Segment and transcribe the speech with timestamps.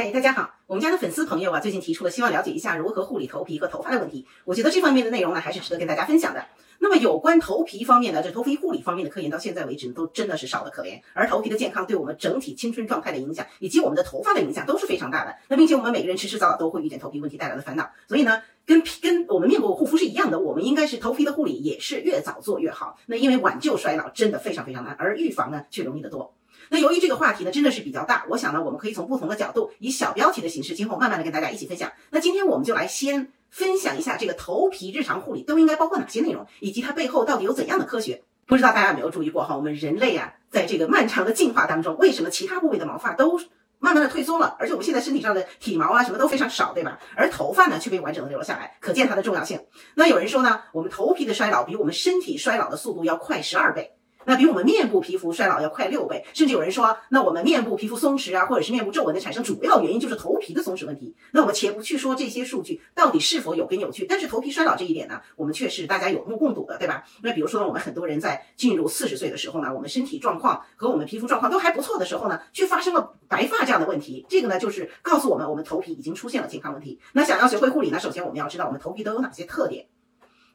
[0.00, 4.24] 嗨，大家好，我们家的粉丝朋友啊，最近提出了希望了解一下如何护理头皮和头发的问题。
[4.44, 6.46] 我觉得这方面的内容呢，还是值得跟大家分享的。
[6.78, 11.00] 那么有关头皮方面的，这头皮护理方面的科研到现在为止都真的是少得可怜。
[11.14, 15.34] 而头皮的健康对我们整体青春状态的影响，以及我们的头发的影响都是非常大的。
[15.48, 17.90] 那并且我们每个人迟迟早早都会遇见头皮问题带来的烦恼。
[18.06, 22.96] 所以呢，跟皮跟我们面部护肤是一样的，我们应该是头皮的护理也是越早做越好。
[23.06, 26.32] 那因为挽救衰老真的非常非常难，而预防呢却容易得多。
[26.70, 31.90] 那由于这个话题呢真的是比较大，我想呢我们可以从不同的角度，以小标题的形式，今后慢慢的跟大家一起分享。
[32.10, 38.22] 那今天我们就来先分享一下这个头皮日常护理都应该包括哪些内容，以及它背后到底有怎样的科学。
[38.46, 43.38] 不知道大家有没有注意过哈，我们人类啊，在这个漫长的进化当中，为什么其他部位的毛发都
[43.78, 46.98] 慢慢的退缩了，而且我们现在身体上的体毛啊什么都非常少，对吧？
[47.14, 49.60] 而头发呢却被完整的留了下来，可见它的重要性。
[49.94, 53.97] 那有人说呢，我们头皮的衰老比我们身体衰老的速度要快十二倍。
[54.28, 61.16] 那比我们面部皮肤衰老要快六倍，甚至有人说，那我们面部皮肤松弛啊，或者是面部皱纹的产生主要原因就是头皮的松弛问题。
[61.32, 67.04] 那我们且不去说这些数据到底是否有根有据，但是头皮衰老这一点呢，我们却是大家有目共睹的，对吧？
[67.22, 74.26] 那比如说，我们很多人在进入四十岁的时候呢，我们身体状况和我们皮肤状况都还不错的时候呢，却发生了白发这样的问题。
[74.28, 77.00] 这个呢，就是告诉我们，我们头皮已经出现了健康问题。
[77.14, 79.86] 那想要学会护理呢，首先我们要知道我们头皮都有哪些特点。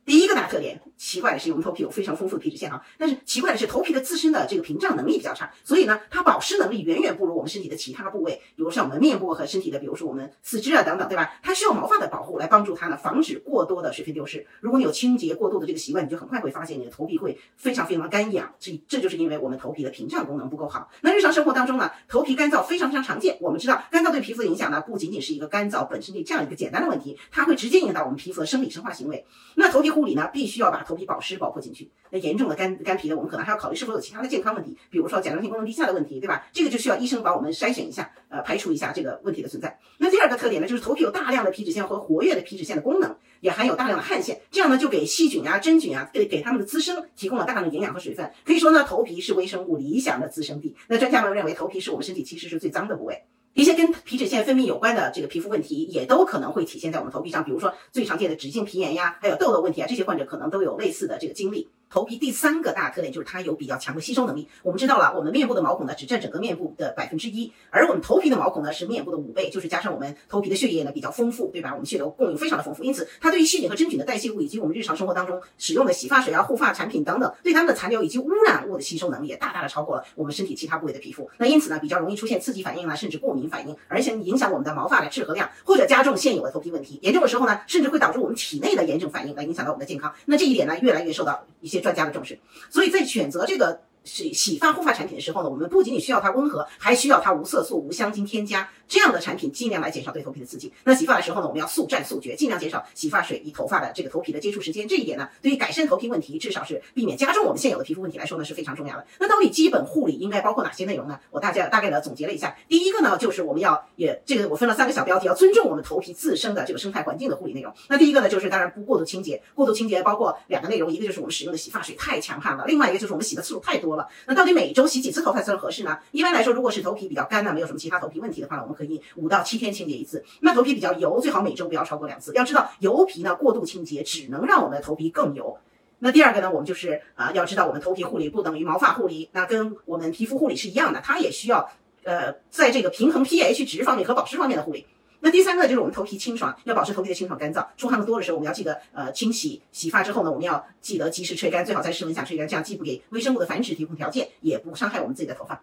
[0.05, 11.39] 第一个大特点，奇怪的是，我们头皮有非常丰富的皮脂腺啊，但是奇怪的是，头皮的自身的这个屏障能力比较差，所以呢，它保湿能力远远不如我们身体的其他部位，比如像我们面部和身体的，比如说我们四肢啊等等，对吧？
[11.41, 14.45] 它需要毛发的保护来帮助它呢，防止过多的水分丢失。
[14.59, 20.89] 如果你有清洁过度的这个习惯，你就很快会发现你的头皮会非常非常的干痒，这这就是因为我们头皮的屏障功能不够好。
[21.01, 23.37] 那日常生活当中呢，头皮干燥非常非常常见。
[23.39, 29.25] 我们知道，干燥对皮肤的影响呢，不仅仅是一个干燥本身的这样一个简单的问题，它会直接影响到我们皮肤的生理生化行为。
[29.55, 30.73] 那头皮护理呢，必须要。
[30.73, 36.47] 把头皮保湿包括进去，那严重的干干皮呢，我们可能还要考虑是否有其他的健康问题，比如说甲状腺功能低下的问题，对吧？
[36.51, 39.77] 这个就需要医生帮我们筛选一下，呃，排除一下这个问题的存在。
[39.99, 48.31] 那第二个特点呢，就是头皮有大量的皮脂腺和活跃的皮脂腺的功能，也含有大量的汗腺，这样呢就给细菌啊、真菌啊，给给它们的滋生提供了大量的营养和水分。
[48.43, 50.75] 可以说呢，头皮是微生物理想的滋生地。
[50.87, 53.21] 那专家们认为，头皮是我们身体其实是最脏的部位。
[53.53, 61.69] 一些跟皮脂腺分泌有关的这个皮肤问题，也都可能会体现在我们头皮上，比如说最常见的脂性皮炎呀，还有痘痘问题啊，这些患者可能都有类似的这个经历。
[61.93, 64.47] 头皮第三个大特点就是它有比较强的吸收能力。
[64.63, 71.69] 我们知道了，我们面部的毛孔呢只占整个面部的百分之一，而我们头皮的毛孔呢是面部的五倍，就是加上我们头皮的血液呢比较丰富，对吧？
[71.71, 81.29] 我们血流供应非常的丰富，因此它对于细菌和真菌的代谢物以及我们日常生活当中使用的洗发水啊、护发产品等等，对它们的残留以及污染物的吸收能力也大大的超过了我们身体其他部位的皮肤。
[81.37, 86.97] 那因此呢，比较容易出现刺激反应啊，甚至过敏反应，而且影响我们的毛发的质和量，或者加重现有的头皮问题。
[87.03, 90.11] 严重的时候呢，甚至会导致我们体内的炎症反应，来影响到我们的健康。
[90.25, 92.39] 那这一点呢，越来越受到一些专家的重视。
[92.71, 93.81] 所以在选择这个。
[94.03, 100.71] 洗洗发护发产品的时候呢，我们不仅仅需要它温和，还需要它无色素、无香精添加这样的产品，尽量来减少对头皮的刺激。
[100.83, 104.87] 那洗发的时候呢，我们要速战速决，尽量减少洗发水与头发的这个头皮的接触时间。
[104.87, 109.05] 这一点呢，对于改善头皮问题，至少是避免加重我们现有的皮肤问题来说呢，是非常重要的。
[109.19, 111.19] 那到底基本护理应该包括哪些内容呢？
[111.31, 112.55] 我大家大概的总结了一下。
[112.67, 117.73] 第一个呢，就是我们要也这个我分了三个小标题，要尊重我们头皮自身的这个生态环境的护理内容。
[117.87, 124.07] 那第一个呢，就是当然不过度清洁，过度清洁包括两个内容，一个就是我们使用的洗发水太强悍了，另外一个就是我们洗的次数太多了。
[124.27, 125.97] 那到底每周洗几次头发算合适呢？
[126.11, 130.23] 一般来说，如果是头皮比较干呢，没有什么其他头皮问题的话呢，我们可以五到七天清洁一次。
[130.41, 132.33] 那头皮比较油，最好每周不要超过两次。
[132.33, 135.57] 要知道，油皮呢过度清洁只能让我们的头皮更油。
[135.99, 141.69] 那第二个呢，我们就是啊，要知道我们头皮护理不等于毛发护理，那跟我们皮肤护理是一样的，它也需要
[142.03, 144.85] 呃，在这个平衡 pH 值方面和保湿方面的护理。
[145.25, 147.65] 那第三个就是我们头皮清爽，要保持头皮的清爽干燥。
[147.77, 155.61] 出汗的多的时候，我们要记得呃清洗洗发之后呢，我们要记得及时吹干，最好在室温下吹干，这样既不给微生物的繁殖提供条件，也不伤害我们自己的头发。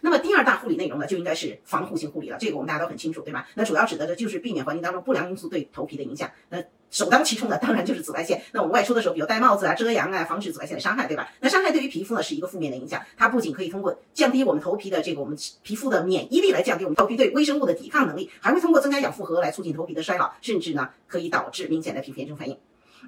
[0.00, 2.36] 那么第二大护理内容呢，就应该是防护性护理了。
[2.38, 3.48] 这个我们大家都很清楚，对吧？
[3.54, 6.30] 那主要指的就是避免环境当中不良因素对头皮的影响。
[6.50, 8.40] 那首当其冲的当然就是紫外线。
[8.52, 11.28] 那我们外出的时候，比如戴帽子啊、遮阳啊，防止紫外线的伤害，对吧？
[11.40, 22.56] 那伤害对于皮肤呢是一个负面的影响，它不仅可以通过降低我们头皮的这个我们皮肤的免疫力来降低我们头皮对微生物的抵抗能力，还会通过增加氧负荷来促进头皮的衰老，甚至呢可以导致明显的皮肤炎症反应。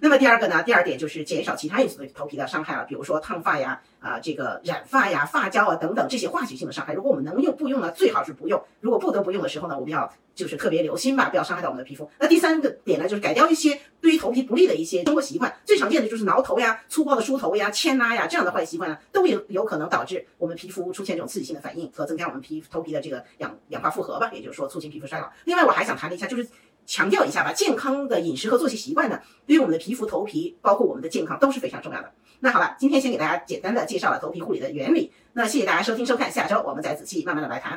[0.00, 0.62] 那么第二个呢？
[0.62, 6.94] 第二点就是减少其他因素对头皮的伤害了，比如说烫发呀、啊这个染发呀、发胶啊等等这些化学性的伤害。
[6.94, 8.62] 如果我们能用不用呢，最好是不用。
[8.80, 12.08] 如果不得不用的时候呢，我们要就是特别留心吧，不要伤害到我们的皮肤。
[12.18, 15.54] 那第三个点呢，就是改掉一些对于头皮不利的一些生活习惯。
[15.64, 25.28] 最常见的就是挠头呀、粗暴的梳头呀、牵拉呀这样的坏习惯呢，都有有可能导致我们皮肤出现这种刺激性的反应和增加我们皮头皮的这个氧氧化负荷吧，也就是说促进皮肤衰老。
[25.44, 26.46] 另外我还想谈一下，就是。
[26.88, 32.10] 强调一下吧，健康的饮食和作息习惯呢，对于我们的皮肤、头皮，包括我们的健康都是非常重要的。
[32.40, 35.12] 那好了，今天先给大家简单的介绍了头皮护理的原理。
[35.34, 37.76] 那谢谢大家收听收看，下周我们再仔细慢慢的来谈。